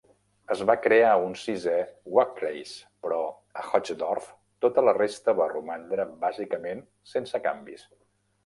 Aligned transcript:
Es 0.53 0.61
va 0.69 0.75
crear 0.85 1.09
un 1.25 1.35
sisè 1.41 1.75
Wahlkreis, 2.15 2.71
però 3.07 3.19
a 3.63 3.67
Hochdorf 3.67 4.33
tota 4.67 4.87
la 4.89 4.97
resta 5.01 5.39
va 5.43 5.51
romandre 5.55 6.11
bàsicament 6.25 6.83
sense 7.15 7.45
canvis. 7.49 7.89